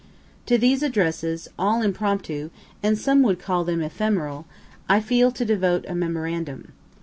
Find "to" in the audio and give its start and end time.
0.47-0.57, 5.33-5.45